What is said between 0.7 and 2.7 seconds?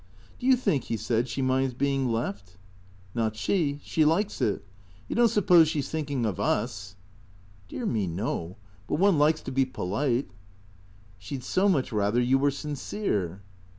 he said," she minds being left?